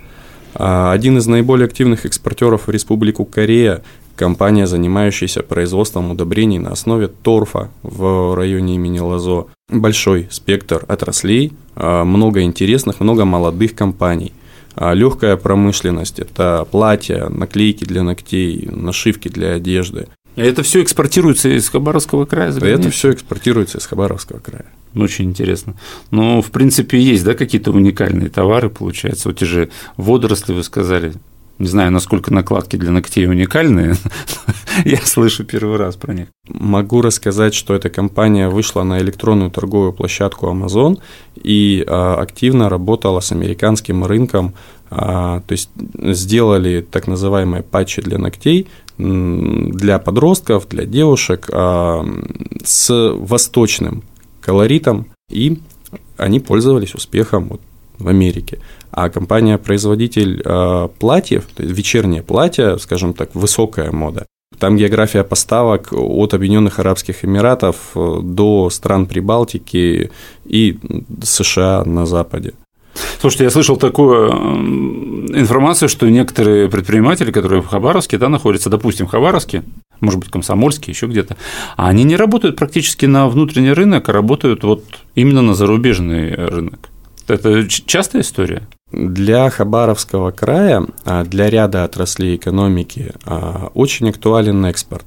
А, 0.55 0.91
один 0.91 1.17
из 1.17 1.27
наиболее 1.27 1.65
активных 1.65 2.05
экспортеров 2.05 2.67
в 2.67 2.71
Республику 2.71 3.25
Корея– 3.25 3.83
компания, 4.15 4.65
занимающаяся 4.65 5.43
производством 5.43 6.11
удобрений 6.11 6.57
на 6.57 6.71
основе 6.71 7.07
торфа 7.07 7.69
в 7.83 8.33
районе 8.35 8.75
имени 8.75 8.99
Лазо. 8.99 9.47
Большой 9.69 10.27
спектр 10.31 10.85
отраслей, 10.87 11.53
а, 11.75 12.05
много 12.05 12.41
интересных, 12.41 12.99
много 13.01 13.25
молодых 13.25 13.75
компаний. 13.75 14.31
А, 14.75 14.93
Легкая 14.93 15.37
промышленность– 15.37 16.19
это 16.19 16.65
платья, 16.69 17.29
наклейки 17.29 17.83
для 17.83 18.03
ногтей, 18.03 18.67
нашивки 18.71 19.27
для 19.27 19.53
одежды. 19.53 20.07
Это 20.35 20.63
все 20.63 20.83
экспортируется 20.83 21.49
из 21.49 21.69
Хабаровского 21.69 22.25
края? 22.25 22.51
Это 22.51 22.89
все 22.89 23.11
экспортируется 23.11 23.77
из 23.77 23.85
Хабаровского 23.85 24.39
края. 24.39 24.65
Очень 24.95 25.25
интересно. 25.25 25.75
Ну, 26.11 26.41
в 26.41 26.51
принципе, 26.51 26.99
есть, 26.99 27.23
да, 27.23 27.33
какие-то 27.33 27.71
уникальные 27.71 28.29
товары, 28.29 28.69
получается. 28.69 29.29
Вот 29.29 29.37
те 29.37 29.45
же 29.45 29.69
водоросли, 29.97 30.53
вы 30.53 30.63
сказали, 30.63 31.13
Не 31.57 31.67
знаю, 31.67 31.91
насколько 31.91 32.33
накладки 32.33 32.75
для 32.75 32.91
ногтей 32.91 33.27
уникальные, 33.27 33.95
я 34.85 34.97
слышу 34.97 35.45
первый 35.45 35.77
раз 35.77 35.95
про 35.95 36.13
них. 36.13 36.27
Могу 36.47 37.01
рассказать, 37.01 37.53
что 37.53 37.73
эта 37.73 37.89
компания 37.89 38.49
вышла 38.49 38.83
на 38.83 38.99
электронную 38.99 39.51
торговую 39.51 39.93
площадку 39.93 40.47
Amazon 40.47 40.99
и 41.35 41.83
а, 41.87 42.15
активно 42.15 42.67
работала 42.67 43.21
с 43.21 43.31
американским 43.31 44.03
рынком, 44.03 44.53
а, 44.89 45.41
то 45.47 45.51
есть 45.53 45.69
сделали 45.95 46.81
так 46.81 47.07
называемые 47.07 47.63
патчи 47.63 48.01
для 48.01 48.17
ногтей 48.17 48.67
для 48.97 49.99
подростков, 49.99 50.67
для 50.69 50.85
девушек 50.85 51.49
а, 51.51 52.05
с 52.63 53.13
восточным 53.17 54.03
колоритом, 54.41 55.07
и 55.29 55.59
они 56.17 56.39
пользовались 56.39 56.95
успехом 56.95 57.47
вот 57.49 57.61
в 57.97 58.07
Америке. 58.07 58.59
А 58.91 59.09
компания-производитель 59.09 60.41
э, 60.43 60.89
платьев, 60.99 61.45
то 61.53 61.63
есть 61.63 61.75
вечернее 61.75 62.23
платье, 62.23 62.77
скажем 62.79 63.13
так, 63.13 63.35
высокая 63.35 63.91
мода, 63.91 64.25
там 64.57 64.77
география 64.77 65.23
поставок 65.23 65.91
от 65.91 66.33
Объединенных 66.33 66.79
Арабских 66.79 67.25
Эмиратов 67.25 67.91
э, 67.95 68.19
до 68.23 68.69
стран 68.69 69.05
Прибалтики 69.05 70.11
и 70.45 70.79
США 71.23 71.83
на 71.85 72.05
Западе. 72.05 72.53
Слушайте, 73.19 73.45
я 73.45 73.49
слышал 73.49 73.77
такую 73.77 74.31
информацию, 75.35 75.89
что 75.89 76.09
некоторые 76.09 76.69
предприниматели, 76.69 77.31
которые 77.31 77.61
в 77.61 77.67
Хабаровске, 77.67 78.17
да, 78.17 78.29
находятся, 78.29 78.69
допустим, 78.69 79.07
в 79.07 79.09
Хабаровске, 79.09 79.63
может 79.99 80.19
быть, 80.19 80.29
Комсомольске, 80.29 80.91
еще 80.91 81.07
где-то, 81.07 81.37
они 81.75 82.03
не 82.03 82.15
работают 82.15 82.55
практически 82.55 83.05
на 83.05 83.27
внутренний 83.27 83.71
рынок, 83.71 84.07
а 84.09 84.13
работают 84.13 84.63
вот 84.63 84.83
именно 85.15 85.41
на 85.41 85.55
зарубежный 85.55 86.33
рынок. 86.35 86.89
Это 87.27 87.67
частая 87.67 88.21
история? 88.21 88.67
Для 88.91 89.49
Хабаровского 89.49 90.31
края, 90.31 90.85
а, 91.05 91.23
для 91.23 91.49
ряда 91.49 91.83
отраслей 91.83 92.35
экономики 92.35 93.13
а, 93.25 93.71
очень 93.73 94.09
актуален 94.09 94.63
экспорт. 94.65 95.05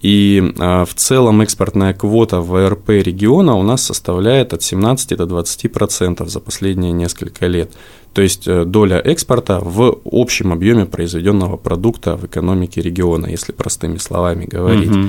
И 0.00 0.54
а, 0.58 0.84
в 0.84 0.94
целом 0.94 1.40
экспортная 1.40 1.92
квота 1.92 2.40
ВРП 2.40 2.90
региона 2.90 3.54
у 3.56 3.62
нас 3.62 3.82
составляет 3.82 4.52
от 4.52 4.62
17 4.62 5.16
до 5.16 5.26
20 5.26 5.72
процентов 5.72 6.28
за 6.28 6.40
последние 6.40 6.92
несколько 6.92 7.46
лет. 7.46 7.72
То 8.14 8.22
есть 8.22 8.48
э, 8.48 8.64
доля 8.64 8.98
экспорта 8.98 9.60
в 9.60 9.98
общем 10.10 10.52
объеме 10.52 10.86
произведенного 10.86 11.56
продукта 11.56 12.16
в 12.16 12.24
экономике 12.24 12.80
региона, 12.80 13.26
если 13.26 13.52
простыми 13.52 13.98
словами 13.98 14.46
говорить. 14.46 14.90
Угу. 14.90 15.08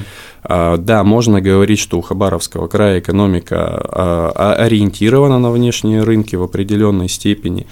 Да, 0.77 1.03
можно 1.03 1.41
говорить, 1.41 1.79
что 1.79 1.97
у 1.97 2.01
Хабаровского 2.01 2.67
края 2.67 2.99
экономика 2.99 4.31
ориентирована 4.55 5.39
на 5.39 5.51
внешние 5.51 6.03
рынки 6.03 6.35
в 6.35 6.43
определенной 6.43 7.09
степени. 7.09 7.67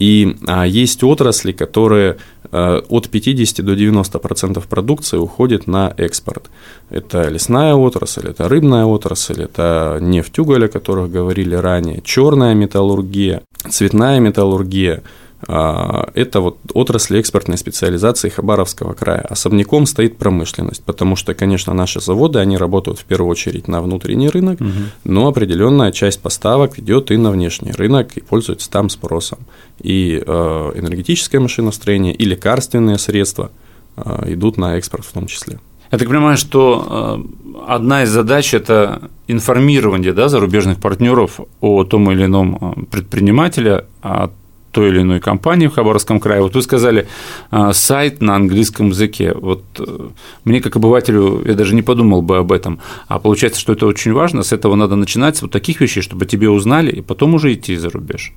И 0.00 0.36
а, 0.48 0.66
есть 0.66 1.04
отрасли, 1.04 1.52
которые 1.52 2.16
а, 2.50 2.82
от 2.88 3.08
50 3.08 3.64
до 3.64 3.74
90% 3.74 4.66
продукции 4.66 5.18
уходит 5.18 5.66
на 5.66 5.94
экспорт. 5.96 6.50
Это 6.88 7.28
лесная 7.28 7.74
отрасль, 7.74 8.28
это 8.28 8.48
рыбная 8.48 8.86
отрасль, 8.86 9.42
это 9.42 9.98
нефть 10.00 10.38
уголь, 10.38 10.64
о 10.64 10.68
которых 10.68 11.12
говорили 11.12 11.54
ранее, 11.54 12.00
черная 12.02 12.54
металлургия, 12.54 13.42
цветная 13.68 14.18
металлургия– 14.18 15.02
это 15.42 16.40
вот 16.40 16.58
отрасли 16.74 17.18
экспортной 17.18 17.56
специализации 17.56 18.28
Хабаровского 18.28 18.92
края. 18.92 19.20
Особняком 19.20 19.86
стоит 19.86 20.18
промышленность, 20.18 20.82
потому 20.84 21.16
что, 21.16 21.34
конечно, 21.34 21.72
наши 21.72 22.00
заводы, 22.00 22.38
они 22.38 22.58
работают 22.58 22.98
в 22.98 23.04
первую 23.04 23.30
очередь 23.30 23.66
на 23.66 23.80
внутренний 23.80 24.28
рынок, 24.28 24.60
угу. 24.60 24.70
но 25.04 25.28
определенная 25.28 25.92
часть 25.92 26.20
поставок 26.20 26.78
идет 26.78 27.10
и 27.10 27.16
на 27.16 27.30
внешний 27.30 27.72
рынок 27.72 28.16
и 28.16 28.20
пользуется 28.20 28.70
там 28.70 28.90
спросом. 28.90 29.38
И 29.80 30.22
э, 30.24 30.72
энергетическое 30.74 31.40
машиностроение, 31.40 32.14
и 32.14 32.24
лекарственные 32.24 32.98
средства 32.98 33.50
э, 33.96 34.34
идут 34.34 34.58
на 34.58 34.76
экспорт 34.76 35.04
в 35.06 35.12
том 35.12 35.26
числе. 35.26 35.58
Я 35.90 35.98
так 35.98 36.08
понимаю, 36.08 36.36
что 36.36 37.24
э, 37.26 37.64
одна 37.66 38.04
из 38.04 38.10
задач– 38.10 38.54
это 38.54 39.10
информирование 39.26 40.12
да, 40.12 40.28
зарубежных 40.28 40.78
партнеров 40.78 41.40
о 41.60 41.84
том 41.84 42.10
или 42.12 42.26
ином 42.26 42.86
предпринимателе, 42.90 43.86
о 44.02 44.30
той 44.72 44.88
или 44.88 45.00
иной 45.00 45.20
компании 45.20 45.66
в 45.66 45.74
Хабаровском 45.74 46.20
крае. 46.20 46.42
Вот 46.42 46.54
вы 46.54 46.62
сказали 46.62 47.08
а, 47.50 47.72
сайт 47.72 48.20
на 48.20 48.36
английском 48.36 48.88
языке. 48.88 49.32
Вот 49.34 49.64
э, 49.78 50.08
мне 50.44 50.60
как 50.60 50.76
обывателю 50.76 51.42
я 51.46 51.54
даже 51.54 51.74
не 51.74 51.82
подумал 51.82 52.22
бы 52.22 52.38
об 52.38 52.52
этом. 52.52 52.78
А 53.08 53.18
получается, 53.18 53.60
что 53.60 53.72
это 53.72 53.86
очень 53.86 54.12
важно. 54.12 54.42
С 54.42 54.52
этого 54.52 54.74
надо 54.76 54.96
начинать 54.96 55.36
с 55.36 55.42
вот 55.42 55.50
таких 55.50 55.80
вещей, 55.80 56.02
чтобы 56.02 56.26
тебе 56.26 56.48
узнали, 56.48 56.90
и 56.90 57.00
потом 57.00 57.34
уже 57.34 57.52
идти 57.52 57.76
за 57.76 57.90
рубеж. 57.90 58.32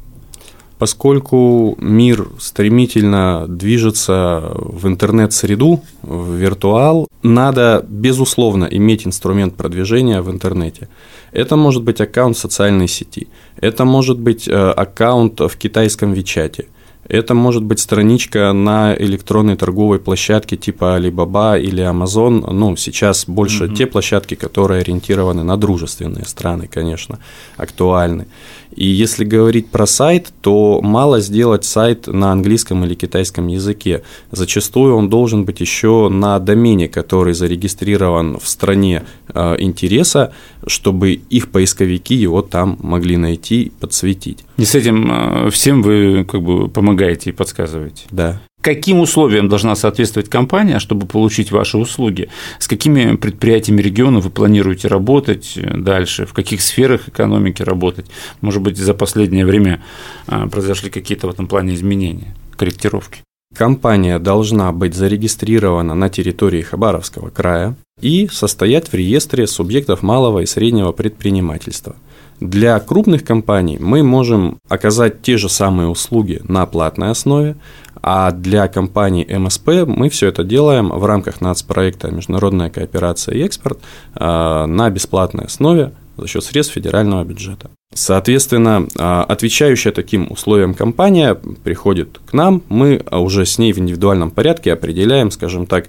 Поскольку 0.84 1.78
мир 1.80 2.28
стремительно 2.40 3.46
движется 3.48 4.52
в 4.54 4.86
интернет-среду, 4.86 5.82
в 6.02 6.36
виртуал, 6.36 7.08
надо, 7.22 7.86
безусловно, 7.88 8.66
иметь 8.66 9.08
инструмент 9.08 9.56
продвижения 9.56 10.22
в 10.22 10.30
интернете. 10.30 10.90
Это 11.32 11.56
может 11.56 11.84
быть 11.84 12.02
аккаунт 12.02 12.38
социальной 12.38 12.90
сети, 12.90 13.30
это 13.56 13.86
может 13.86 14.20
быть 14.20 14.46
э, 14.46 14.52
аккаунт 14.52 15.40
в 15.40 15.56
китайском 15.56 16.12
Вичате, 16.12 16.68
это 17.08 17.34
может 17.34 17.64
быть 17.64 17.80
страничка 17.80 18.54
на 18.54 18.96
электронной 18.96 19.58
торговой 19.58 20.00
площадке 20.00 20.56
типа 20.56 20.98
Alibaba 20.98 21.60
или 21.60 21.84
Amazon. 21.84 22.52
Ну, 22.52 22.76
сейчас 22.76 23.26
больше 23.28 23.66
mm-hmm. 23.66 23.76
те 23.76 23.88
площадки, 23.88 24.36
которые 24.36 24.82
ориентированы 24.82 25.44
на 25.44 25.58
дружественные 25.58 26.26
страны, 26.26 26.68
конечно, 26.68 27.20
актуальны. 27.58 28.28
И 28.76 28.86
если 28.86 29.24
говорить 29.24 29.70
про 29.70 29.86
сайт, 29.86 30.32
то 30.42 30.82
мало 30.82 31.20
сделать 31.20 31.64
сайт 31.66 32.08
на 32.08 32.32
английском 32.32 32.84
или 32.84 32.96
китайском 32.96 33.48
языке. 33.48 34.04
Зачастую 34.32 34.96
он 34.96 35.10
должен 35.10 35.46
быть 35.46 35.60
еще 35.60 36.10
на 36.10 36.40
домене, 36.40 36.88
который 36.88 37.34
зарегистрирован 37.34 38.40
в 38.40 38.48
стране 38.48 39.04
э, 39.28 39.56
интереса, 39.60 40.34
чтобы 40.66 41.12
их 41.12 41.52
поисковики 41.52 42.16
его 42.16 42.42
там 42.42 42.78
могли 42.82 43.18
найти 43.18 43.64
и 43.64 43.70
подсветить. 43.70 44.44
И 44.58 44.66
с 44.66 44.76
этим 44.76 45.12
э, 45.12 45.50
всем 45.50 45.82
вы 45.82 46.26
как 46.26 46.42
бы 46.42 46.70
помогаете 46.70 47.32
и 47.32 47.34
подсказываете. 47.34 48.06
Да 48.12 48.42
каким 48.64 49.02
условиям 49.02 49.50
должна 49.50 49.76
соответствовать 49.76 50.30
компания, 50.30 50.80
чтобы 50.80 51.06
получить 51.06 51.52
ваши 51.52 51.78
услуги, 51.78 52.30
с 52.60 52.68
какими 52.68 53.18
предприятиями 53.18 53.82
региона 53.82 54.20
вы 54.20 54.30
планируете 54.30 54.88
работать 54.88 55.60
дальше, 55.62 56.26
в 56.26 56.34
каких 56.34 56.62
сферах 56.62 57.10
экономики 57.10 57.62
работать. 57.62 58.06
Может 58.42 58.62
быть, 58.62 58.78
за 58.78 58.94
последнее 58.94 59.46
время 59.46 59.84
а, 60.28 60.48
произошли 60.48 60.90
какие-то 60.90 61.28
в 61.28 61.30
этом 61.30 61.48
плане 61.48 61.76
изменения, 61.76 62.34
корректировки. 62.56 63.22
Компания 63.54 64.18
должна 64.18 64.72
быть 64.72 64.96
зарегистрирована 64.96 65.94
на 65.94 66.10
территории 66.10 66.62
Хабаровского 66.62 67.30
края 67.30 67.76
и 68.02 68.28
состоять 68.32 68.88
в 68.88 68.94
реестре 68.96 69.46
субъектов 69.46 70.02
малого 70.02 70.40
и 70.40 70.46
среднего 70.46 70.94
предпринимательства. 70.94 71.98
Для 72.40 72.80
крупных 72.80 73.24
компаний 73.24 73.78
мы 73.80 74.04
можем 74.04 74.58
оказать 74.70 75.22
те 75.22 75.38
же 75.38 75.50
самые 75.50 75.88
услуги 75.88 76.42
на 76.48 76.66
платной 76.66 77.12
основе, 77.12 77.56
а 78.02 78.32
для 78.32 78.68
компании 78.68 79.26
МСП 79.26 79.88
мы 79.88 80.10
все 80.10 80.28
это 80.28 80.44
делаем 80.44 80.90
в 80.90 81.06
рамках 81.06 81.40
нацпроекта 81.40 82.12
«Международная 82.12 82.70
кооперация 82.70 83.36
и 83.36 83.42
экспорт» 83.44 83.80
а, 84.16 84.66
на 84.66 84.90
бесплатной 84.90 85.46
основе 85.46 85.94
за 86.18 86.28
счет 86.28 86.44
средств 86.44 86.74
федерального 86.74 87.24
бюджета. 87.24 87.72
Соответственно, 87.94 88.88
а, 89.00 89.24
отвечающая 89.24 89.94
таким 89.94 90.28
условиям 90.30 90.74
компания 90.74 91.36
приходит 91.64 92.20
к 92.26 92.34
нам, 92.34 92.62
мы 92.68 93.04
уже 93.10 93.46
с 93.46 93.58
ней 93.58 93.72
в 93.72 93.80
индивидуальном 93.80 94.32
порядке 94.32 94.74
определяем, 94.74 95.32
скажем 95.32 95.66
так, 95.66 95.88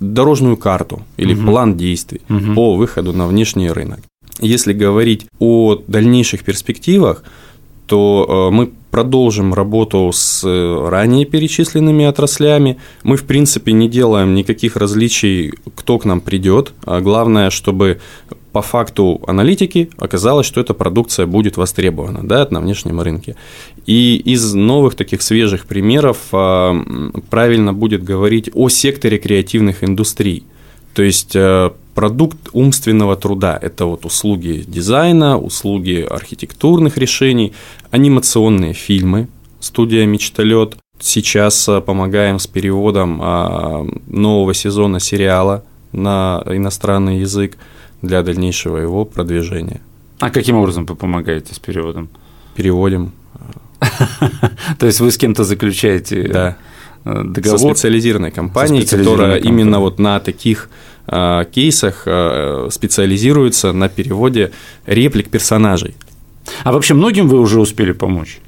дорожную 0.00 0.56
карту 0.56 1.02
или 1.16 1.34
угу. 1.34 1.46
план 1.46 1.76
действий 1.76 2.20
угу. 2.28 2.54
по 2.54 2.76
выходу 2.76 3.12
на 3.12 3.26
внешний 3.26 3.70
рынок. 3.70 4.00
Если 4.40 4.72
говорить 4.72 5.26
о 5.38 5.76
дальнейших 5.86 6.44
перспективах, 6.44 7.24
то 7.86 8.48
э, 8.50 8.54
мы 8.54 8.70
продолжим 8.90 9.54
работу 9.54 10.10
с 10.12 10.42
э, 10.44 10.88
ранее 10.88 11.24
перечисленными 11.24 12.04
отраслями. 12.04 12.78
Мы, 13.02 13.16
в 13.16 13.24
принципе, 13.24 13.72
не 13.72 13.88
делаем 13.88 14.34
никаких 14.34 14.76
различий, 14.76 15.52
кто 15.74 15.98
к 15.98 16.04
нам 16.04 16.20
придет. 16.20 16.72
А 16.84 17.00
главное, 17.00 17.50
чтобы 17.50 18.00
по 18.52 18.62
факту 18.62 19.20
аналитики 19.26 19.90
оказалось, 19.98 20.46
что 20.46 20.62
эта 20.62 20.72
продукция 20.72 21.26
будет 21.26 21.58
востребована 21.58 22.26
да, 22.26 22.48
на 22.50 22.60
внешнем 22.60 23.02
рынке. 23.02 23.36
И 23.84 24.16
из 24.16 24.54
новых 24.54 24.94
таких 24.94 25.20
свежих 25.20 25.66
примеров 25.66 26.16
а, 26.32 26.74
правильно 27.28 27.74
будет 27.74 28.02
говорить 28.02 28.48
о 28.54 28.70
секторе 28.70 29.18
креативных 29.18 29.84
индустрий. 29.84 30.44
То 30.96 31.02
есть 31.02 31.36
э, 31.36 31.72
продукт 31.94 32.48
умственного 32.54 33.16
труда. 33.16 33.58
Это 33.60 33.84
вот 33.84 34.06
услуги 34.06 34.64
дизайна, 34.66 35.38
услуги 35.38 36.06
архитектурных 36.08 36.96
решений, 36.96 37.52
анимационные 37.90 38.72
фильмы, 38.72 39.28
студия 39.60 40.06
«Мечталет». 40.06 40.78
Сейчас 40.98 41.68
э, 41.68 41.82
помогаем 41.82 42.38
с 42.38 42.46
переводом 42.46 43.20
а, 43.22 43.86
нового 44.06 44.54
сезона 44.54 44.98
сериала 44.98 45.64
на 45.92 46.42
иностранный 46.46 47.18
язык 47.18 47.58
для 48.00 48.22
дальнейшего 48.22 48.78
его 48.78 49.04
продвижения. 49.04 49.82
А 50.18 50.30
каким 50.30 50.56
образом 50.56 50.86
вы 50.86 50.96
помогаете 50.96 51.54
с 51.54 51.58
переводом? 51.58 52.08
Переводим. 52.54 53.12
То 54.78 54.86
есть 54.86 55.00
вы 55.00 55.10
с 55.10 55.18
кем-то 55.18 55.44
заключаете 55.44 56.22
да 56.26 56.56
договор. 57.06 57.58
Со 57.58 57.68
специализированной 57.68 58.30
компанией, 58.30 58.84
которая 58.84 59.34
компанией. 59.34 59.48
именно 59.48 59.80
вот 59.80 59.98
на 59.98 60.20
таких 60.20 60.68
э, 61.06 61.44
кейсах 61.52 62.02
э, 62.06 62.68
специализируется 62.70 63.72
на 63.72 63.88
переводе 63.88 64.50
реплик 64.86 65.28
персонажей. 65.30 65.94
А 66.64 66.72
вообще 66.72 66.94
многим 66.94 67.28
вы 67.28 67.40
уже 67.40 67.60
успели 67.60 67.92
помочь? 67.92 68.40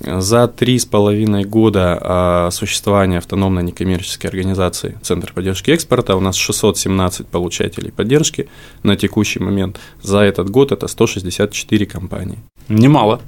За 0.00 0.48
три 0.48 0.78
с 0.78 0.86
половиной 0.86 1.44
года 1.44 1.98
а, 2.00 2.50
существования 2.52 3.18
автономной 3.18 3.62
некоммерческой 3.64 4.30
организации 4.30 4.98
Центр 5.02 5.32
поддержки 5.32 5.72
экспорта 5.72 6.16
у 6.16 6.20
нас 6.20 6.36
617 6.36 7.26
получателей 7.26 7.90
поддержки 7.90 8.48
на 8.82 8.96
текущий 8.96 9.40
момент. 9.40 9.78
За 10.00 10.20
этот 10.20 10.48
год 10.48 10.72
это 10.72 10.86
164 10.86 11.86
компании. 11.86 12.38
Немало. 12.68 13.20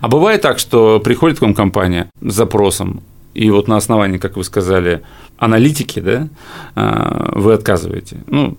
А 0.00 0.08
бывает 0.08 0.42
так, 0.42 0.58
что 0.58 1.00
приходит 1.00 1.38
к 1.38 1.42
вам 1.42 1.54
компания 1.54 2.10
с 2.20 2.34
запросом, 2.34 3.02
и 3.38 3.50
вот 3.50 3.68
на 3.68 3.76
основании, 3.76 4.18
как 4.18 4.36
вы 4.36 4.42
сказали, 4.42 5.02
аналитики, 5.36 6.00
да, 6.00 6.28
а, 6.74 7.30
вы 7.36 7.52
отказываете. 7.52 8.16
Ну, 8.26 8.56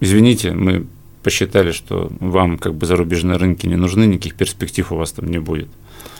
извините, 0.00 0.52
мы 0.52 0.86
посчитали, 1.24 1.72
что 1.72 2.12
вам 2.20 2.56
как 2.58 2.74
бы 2.74 2.86
зарубежные 2.86 3.36
рынки 3.36 3.66
не 3.66 3.74
нужны, 3.74 4.04
никаких 4.04 4.34
перспектив 4.34 4.92
у 4.92 4.96
вас 4.96 5.10
там 5.10 5.26
не 5.26 5.40
будет. 5.40 5.68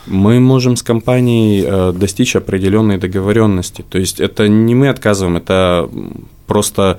Мы 0.07 0.41
можем 0.41 0.75
с 0.75 0.83
компанией 0.83 1.65
э, 1.65 1.93
достичь 1.93 2.35
определенной 2.35 2.99
договоренности. 2.99 3.85
То 3.89 3.99
есть 3.99 4.19
это 4.19 4.49
не 4.49 4.75
мы 4.75 4.89
отказываем, 4.89 5.37
это 5.37 5.89
просто 6.53 6.99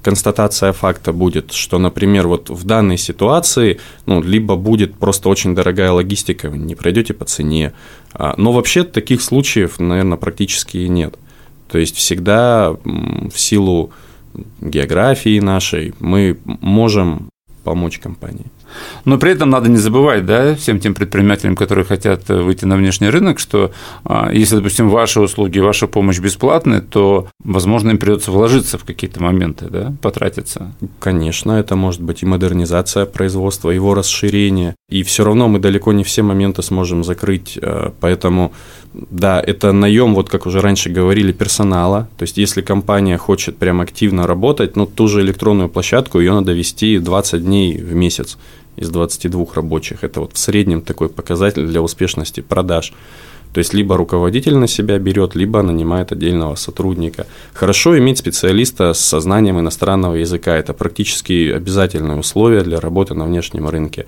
констатация 0.00 0.72
факта 0.72 1.12
будет, 1.12 1.52
что, 1.52 1.78
например, 1.78 2.28
вот 2.28 2.50
в 2.50 2.64
данной 2.64 2.96
ситуации, 2.98 3.80
ну, 4.06 4.22
либо 4.22 4.54
будет 4.54 4.94
просто 4.94 5.28
очень 5.28 5.56
дорогая 5.56 5.90
логистика, 5.90 6.48
вы 6.48 6.58
не 6.58 6.76
пройдете 6.76 7.12
по 7.12 7.24
цене, 7.24 7.72
а, 8.12 8.34
но 8.36 8.52
вообще 8.52 8.84
таких 8.84 9.20
случаев, 9.22 9.80
наверное, 9.80 10.18
практически 10.18 10.76
нет. 10.76 11.18
То 11.68 11.78
есть 11.78 11.96
всегда 11.96 12.76
в 12.84 13.36
силу 13.36 13.90
географии 14.60 15.40
нашей 15.40 15.94
мы 15.98 16.38
можем 16.44 17.28
помочь 17.64 17.98
компании. 17.98 18.46
Но 19.04 19.18
при 19.18 19.32
этом 19.32 19.50
надо 19.50 19.68
не 19.68 19.76
забывать, 19.76 20.26
да, 20.26 20.54
всем 20.54 20.78
тем 20.78 20.94
предпринимателям, 20.94 21.56
которые 21.56 21.84
хотят 21.84 22.28
выйти 22.28 22.64
на 22.64 22.76
внешний 22.76 23.08
рынок, 23.08 23.38
что 23.38 23.72
а, 24.04 24.30
если, 24.32 24.56
допустим, 24.56 24.88
ваши 24.88 25.20
услуги, 25.20 25.58
ваша 25.58 25.86
помощь 25.86 26.18
бесплатны, 26.18 26.80
то, 26.80 27.28
возможно, 27.44 27.90
им 27.90 27.98
придется 27.98 28.30
вложиться 28.30 28.78
в 28.78 28.84
какие-то 28.84 29.22
моменты, 29.22 29.66
да, 29.70 29.94
потратиться. 30.02 30.74
Конечно, 30.98 31.52
это 31.52 31.76
может 31.76 32.00
быть 32.00 32.22
и 32.22 32.26
модернизация 32.26 33.06
производства, 33.06 33.70
его 33.70 33.94
расширение, 33.94 34.74
и 34.88 35.02
все 35.02 35.24
равно 35.24 35.48
мы 35.48 35.58
далеко 35.58 35.92
не 35.92 36.04
все 36.04 36.22
моменты 36.22 36.62
сможем 36.62 37.04
закрыть, 37.04 37.58
а, 37.60 37.92
поэтому 38.00 38.52
да, 38.94 39.40
это 39.40 39.72
наем, 39.72 40.14
вот 40.14 40.28
как 40.28 40.46
уже 40.46 40.60
раньше 40.60 40.90
говорили, 40.90 41.32
персонала. 41.32 42.08
То 42.18 42.24
есть, 42.24 42.36
если 42.36 42.60
компания 42.60 43.16
хочет 43.16 43.56
прям 43.56 43.80
активно 43.80 44.26
работать, 44.26 44.76
ну, 44.76 44.86
ту 44.86 45.08
же 45.08 45.22
электронную 45.22 45.68
площадку, 45.68 46.20
ее 46.20 46.32
надо 46.32 46.52
вести 46.52 46.98
20 46.98 47.44
дней 47.44 47.78
в 47.78 47.94
месяц 47.94 48.38
из 48.76 48.88
22 48.88 49.46
рабочих. 49.54 50.04
Это 50.04 50.20
вот 50.20 50.34
в 50.34 50.38
среднем 50.38 50.82
такой 50.82 51.08
показатель 51.08 51.66
для 51.66 51.82
успешности 51.82 52.40
продаж. 52.40 52.92
То 53.52 53.58
есть 53.58 53.74
либо 53.74 53.96
руководитель 53.96 54.56
на 54.56 54.66
себя 54.66 54.98
берет, 54.98 55.34
либо 55.34 55.62
нанимает 55.62 56.10
отдельного 56.10 56.54
сотрудника. 56.54 57.26
Хорошо 57.52 57.98
иметь 57.98 58.18
специалиста 58.18 58.94
с 58.94 59.00
сознанием 59.00 59.60
иностранного 59.60 60.14
языка. 60.14 60.56
Это 60.56 60.72
практически 60.72 61.52
обязательное 61.52 62.16
условие 62.16 62.62
для 62.62 62.80
работы 62.80 63.14
на 63.14 63.26
внешнем 63.26 63.68
рынке. 63.68 64.06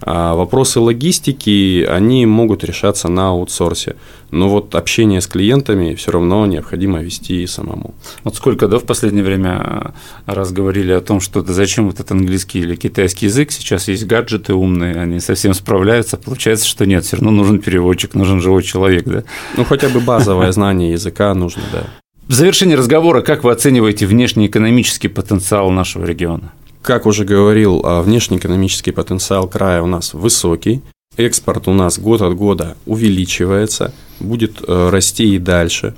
А 0.00 0.34
вопросы 0.34 0.80
логистики, 0.80 1.84
они 1.88 2.26
могут 2.26 2.64
решаться 2.64 3.08
на 3.08 3.28
аутсорсе. 3.30 3.96
Но 4.30 4.48
вот 4.48 4.74
общение 4.74 5.20
с 5.20 5.26
клиентами 5.26 5.94
все 5.94 6.10
равно 6.10 6.44
необходимо 6.46 7.00
вести 7.00 7.46
самому. 7.46 7.94
Вот 8.24 8.34
сколько, 8.34 8.68
да, 8.68 8.78
в 8.78 8.84
последнее 8.84 9.24
время 9.24 9.94
раз 10.26 10.52
говорили 10.52 10.92
о 10.92 11.00
том, 11.00 11.20
что 11.20 11.42
да 11.42 11.52
зачем 11.52 11.88
этот 11.88 12.10
английский 12.10 12.60
или 12.60 12.74
китайский 12.74 13.26
язык, 13.26 13.52
сейчас 13.52 13.88
есть 13.88 14.06
гаджеты 14.06 14.54
умные, 14.54 15.00
они 15.00 15.20
совсем 15.20 15.54
справляются, 15.54 16.16
получается, 16.16 16.66
что 16.66 16.84
нет, 16.84 17.04
все 17.04 17.16
равно 17.16 17.30
нужен 17.30 17.60
переводчик, 17.60 18.14
нужен 18.14 18.40
живой 18.40 18.62
человек, 18.62 19.04
да? 19.04 19.24
Ну, 19.56 19.64
хотя 19.64 19.88
бы 19.88 20.00
базовое 20.00 20.50
знание 20.52 20.92
языка 20.92 21.32
нужно, 21.34 21.62
да. 21.72 21.84
В 22.26 22.32
завершении 22.32 22.74
разговора, 22.74 23.20
как 23.20 23.44
вы 23.44 23.52
оцениваете 23.52 24.06
внешнеэкономический 24.06 25.10
потенциал 25.10 25.70
нашего 25.70 26.06
региона? 26.06 26.52
Как 26.84 27.06
уже 27.06 27.24
говорил, 27.24 27.80
а, 27.82 28.02
внешнеэкономический 28.02 28.92
потенциал 28.92 29.48
края 29.48 29.80
у 29.80 29.86
нас 29.86 30.12
высокий. 30.12 30.82
Экспорт 31.16 31.66
у 31.66 31.72
нас 31.72 31.98
год 31.98 32.20
от 32.20 32.36
года 32.36 32.76
увеличивается, 32.84 33.94
будет 34.20 34.62
э, 34.66 34.90
расти 34.90 35.34
и 35.34 35.38
дальше. 35.38 35.94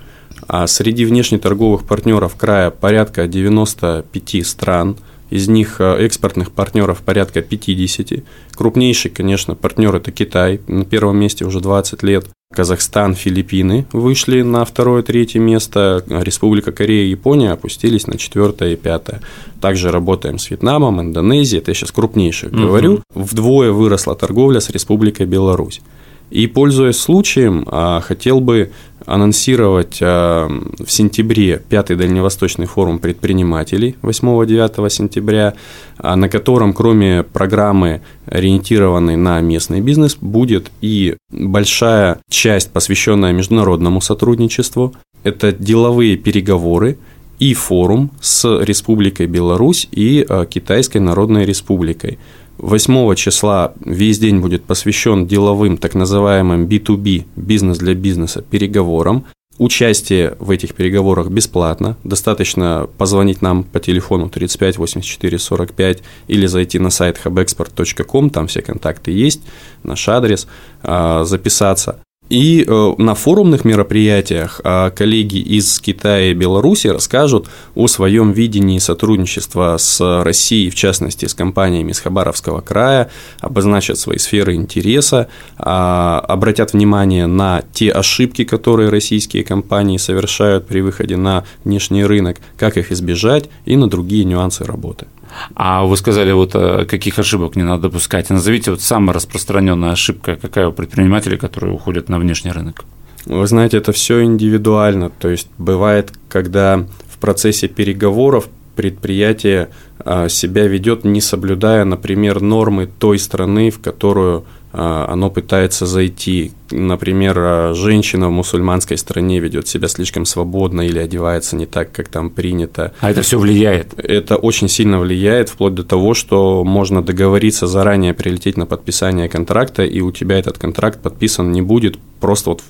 А 0.47 0.69
среди 0.69 1.05
внешнеторговых 1.05 1.85
партнеров 1.85 2.37
края 2.37 2.71
порядка 2.71 3.27
95 3.27 4.47
стран, 4.47 4.97
из 5.29 5.49
них 5.49 5.81
э, 5.81 5.97
экспортных 6.05 6.53
партнеров 6.53 7.01
порядка 7.01 7.43
50. 7.43 8.23
Крупнейший, 8.55 9.11
конечно, 9.11 9.57
партнер 9.57 9.97
это 9.97 10.13
Китай, 10.13 10.61
на 10.69 10.85
первом 10.85 11.19
месте 11.19 11.45
уже 11.45 11.59
20 11.59 12.05
лет. 12.05 12.29
Казахстан, 12.55 13.15
Филиппины 13.15 13.87
вышли 13.93 14.43
на 14.43 14.65
второе-третье 14.65 15.41
место, 15.41 16.05
Республика 16.09 16.71
Корея 16.71 17.05
и 17.05 17.11
Япония 17.11 17.51
опустились 17.51 18.07
на 18.07 18.17
четвертое 18.17 18.75
и 18.75 18.77
пятое. 18.77 19.21
Также 19.61 19.91
работаем 19.91 20.39
с 20.39 20.49
Вьетнамом, 20.49 21.01
Индонезией, 21.01 21.61
это 21.61 21.73
я 21.73 21.75
сейчас 21.75 21.91
крупнейших 21.91 22.53
угу. 22.53 22.61
говорю. 22.61 23.03
Вдвое 23.15 23.73
выросла 23.73 24.15
торговля 24.15 24.61
с 24.61 24.71
Республикой 24.71 25.27
Беларусь. 25.27 25.83
И, 26.31 26.49
пользуясь 26.49 26.99
случаем, 26.99 27.65
а, 27.71 28.01
хотел 28.01 28.41
бы 28.41 28.73
анонсировать 29.05 29.99
а, 30.03 30.49
в 30.49 30.91
сентябре 30.91 31.63
пятый 31.69 31.95
Дальневосточный 31.95 32.67
форум 32.67 32.99
предпринимателей 32.99 33.95
8-9 34.03 34.91
сентября, 34.91 35.55
а, 35.99 36.17
на 36.17 36.29
котором, 36.29 36.73
кроме 36.73 37.23
программы, 37.23 38.01
ориентированной 38.27 39.17
на 39.17 39.41
местный 39.41 39.81
бизнес, 39.81 40.17
будет 40.21 40.73
и 40.81 41.17
большая 41.31 42.19
часть, 42.29 42.73
посвященная 42.73 43.33
международному 43.33 44.01
сотрудничеству. 44.01 44.95
Это 45.23 45.53
деловые 45.53 46.17
переговоры 46.17 46.99
и 47.39 47.55
форум 47.55 48.11
с 48.21 48.45
Республикой 48.63 49.27
Беларусь 49.27 49.89
и 49.93 50.27
Китайской 50.49 50.99
Народной 50.99 51.45
Республикой. 51.45 52.19
8 52.59 53.15
числа 53.15 53.75
весь 53.85 54.19
день 54.19 54.41
будет 54.41 54.65
посвящен 54.65 55.27
деловым, 55.27 55.77
так 55.77 55.95
называемым 55.95 56.67
B2B, 56.67 57.25
бизнес 57.37 57.79
для 57.79 57.95
бизнеса, 57.95 58.43
переговорам. 58.43 59.27
Участие 59.59 60.37
в 60.39 60.51
этих 60.51 60.75
переговорах 60.75 61.29
бесплатно. 61.29 61.97
Достаточно 62.05 62.89
позвонить 62.99 63.41
нам 63.41 63.65
по 63.65 63.81
телефону 63.81 64.29
35 64.29 64.77
84 64.77 65.39
45 65.39 66.03
или 66.29 66.47
зайти 66.47 66.79
на 66.79 66.91
сайт 66.91 67.19
hubexport.com, 67.25 68.31
там 68.31 68.49
все 68.49 68.61
контакты 68.61 69.13
есть, 69.13 69.43
наш 69.83 70.07
адрес, 70.09 70.47
а, 70.83 71.25
записаться. 71.25 72.01
И 72.29 72.65
э, 72.67 72.93
на 72.99 73.15
форумных 73.15 73.65
мероприятиях 73.65 74.61
э, 74.65 74.91
коллеги 74.91 75.39
из 75.39 75.79
Китая 75.79 76.31
и 76.31 76.35
Беларуси 76.35 76.89
расскажут 76.89 77.49
о 77.77 77.87
своем 77.87 78.33
видении 78.33 78.79
сотрудничества 78.79 79.77
с 79.79 80.23
Россией, 80.25 80.71
в 80.71 80.75
частности, 80.75 81.27
с 81.27 81.35
компаниями 81.35 81.93
из 81.93 82.01
Хабаровского 82.01 82.63
края, 82.63 83.11
обозначат 83.41 83.99
свои 83.99 84.19
сферы 84.19 84.55
интереса, 84.55 85.29
а, 85.57 86.19
обратят 86.19 86.73
внимание 86.73 87.27
на 87.27 87.63
те 87.73 87.93
ошибки, 87.93 88.45
которые 88.45 88.89
российские 88.89 89.45
компании 89.45 89.99
совершают 89.99 90.67
при 90.67 90.81
выходе 90.81 91.17
на 91.17 91.45
внешний 91.65 92.05
рынок, 92.05 92.39
как 92.57 92.77
их 92.77 92.91
избежать 92.91 93.49
и 93.67 93.77
на 93.77 93.89
другие 93.89 94.25
нюансы 94.25 94.65
работы. 94.65 95.07
А 95.55 95.85
вы 95.85 95.97
сказали, 95.97 96.33
вот 96.33 96.55
э, 96.55 96.85
каких 96.85 97.19
ошибок 97.19 97.57
не 97.57 97.63
надо 97.63 97.83
допускать. 97.85 98.31
Назовите 98.31 98.71
вот 98.71 98.81
самая 98.81 99.15
распространенная 99.15 99.93
ошибка, 99.93 100.37
какая 100.37 100.69
у 100.69 100.73
предпринимателей, 100.73 101.37
которые 101.37 101.73
уходят 101.75 102.09
на 102.09 102.19
внешний 102.19 102.53
рынок? 102.53 102.85
Вы 103.27 103.47
знаете, 103.47 103.79
это 103.79 103.93
все 103.93 104.23
индивидуально. 104.23 105.11
То 105.11 105.29
есть 105.29 105.49
бывает, 105.59 106.13
когда 106.29 106.87
в 107.09 107.19
процессе 107.19 107.69
переговоров 107.69 108.49
предприятие 108.77 109.71
а, 109.99 110.29
себя 110.29 110.67
ведет, 110.69 111.05
не 111.05 111.21
соблюдая, 111.21 111.85
например, 111.85 112.41
нормы 112.41 112.87
той 112.87 113.19
страны, 113.19 113.71
в 113.71 113.81
которую 113.81 114.45
оно 114.73 115.31
пытается 115.31 115.87
зайти. 115.87 116.53
Например, 116.71 117.37
а, 117.39 117.75
женщина 117.75 118.29
в 118.29 118.33
мусульманской 118.33 118.99
стране 118.99 119.39
ведет 119.39 119.69
себя 119.69 119.89
слишком 119.89 120.27
свободно 120.27 120.83
или 120.83 120.99
одевается 120.99 121.57
не 121.57 121.67
так, 121.67 121.93
как 121.93 122.09
там 122.09 122.31
принято. 122.31 122.93
А 123.01 123.11
это 123.11 123.23
все 123.23 123.39
влияет? 123.39 123.99
Это 123.99 124.37
очень 124.37 124.69
сильно 124.69 124.99
влияет, 124.99 125.49
вплоть 125.49 125.75
до 125.75 125.85
того, 125.85 126.15
что 126.15 126.65
можно 126.65 127.03
договориться 127.03 127.67
заранее 127.67 128.15
прилететь 128.15 128.57
на 128.57 128.67
подписание 128.67 129.29
контракта, 129.29 129.85
и 129.85 130.01
у 130.01 130.13
тебя 130.13 130.39
этот 130.39 130.59
контракт 130.59 131.01
подписан 131.01 131.53
не 131.53 131.63
будет 131.63 131.97
просто 132.21 132.51
вот 132.51 132.63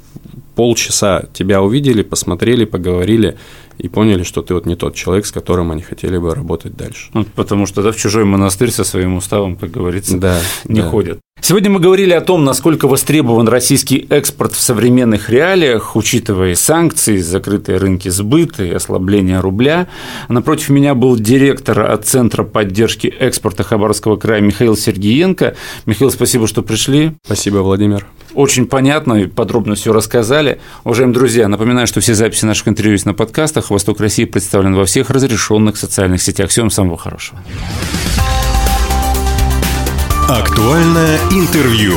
полчаса 0.56 1.24
тебя 1.32 1.62
увидели, 1.62 2.02
посмотрели, 2.02 2.64
поговорили 2.64 3.36
и 3.78 3.88
поняли, 3.88 4.22
что 4.22 4.42
ты 4.42 4.54
вот 4.54 4.66
не 4.66 4.74
тот 4.74 4.94
человек, 4.94 5.26
с 5.26 5.30
которым 5.30 5.70
они 5.70 5.82
хотели 5.82 6.16
бы 6.16 6.34
работать 6.34 6.76
дальше. 6.76 7.10
Ну, 7.12 7.24
потому 7.36 7.66
что 7.66 7.82
да, 7.82 7.92
в 7.92 7.96
чужой 7.96 8.24
монастырь 8.24 8.70
со 8.70 8.82
своим 8.82 9.16
уставом, 9.16 9.56
как 9.56 9.70
говорится, 9.70 10.16
да, 10.16 10.40
не 10.64 10.80
да. 10.80 10.88
ходят. 10.88 11.20
Сегодня 11.42 11.70
мы 11.70 11.78
говорили 11.78 12.12
о 12.12 12.22
том, 12.22 12.44
насколько 12.44 12.88
востребован 12.88 13.46
российский 13.46 14.06
экспорт 14.08 14.54
в 14.54 14.60
современных 14.60 15.28
реалиях, 15.28 15.94
учитывая 15.94 16.54
санкции, 16.54 17.18
закрытые 17.18 17.76
рынки 17.76 18.08
сбыта 18.08 18.64
и 18.64 18.70
ослабление 18.70 19.40
рубля. 19.40 19.86
Напротив 20.28 20.70
меня 20.70 20.94
был 20.94 21.16
директор 21.16 21.82
от 21.82 22.06
Центра 22.06 22.42
поддержки 22.42 23.06
экспорта 23.08 23.62
Хабаровского 23.62 24.16
края 24.16 24.40
Михаил 24.40 24.76
Сергеенко. 24.76 25.54
Михаил, 25.84 26.10
спасибо, 26.10 26.46
что 26.46 26.62
пришли. 26.62 27.12
Спасибо, 27.24 27.58
Владимир. 27.58 28.06
Очень 28.36 28.66
понятно 28.66 29.14
и 29.14 29.26
подробно 29.26 29.76
все 29.76 29.94
рассказали. 29.94 30.60
Уважаемые 30.84 31.14
друзья, 31.14 31.48
напоминаю, 31.48 31.86
что 31.86 32.00
все 32.00 32.14
записи 32.14 32.44
наших 32.44 32.68
интервью 32.68 32.92
есть 32.92 33.06
на 33.06 33.14
подкастах. 33.14 33.70
«Восток 33.70 33.98
России» 33.98 34.26
представлен 34.26 34.74
во 34.74 34.84
всех 34.84 35.08
разрешенных 35.08 35.78
социальных 35.78 36.20
сетях. 36.20 36.50
Всем 36.50 36.68
самого 36.68 36.98
хорошего. 36.98 37.40
Актуальное 40.28 41.18
интервью. 41.30 41.94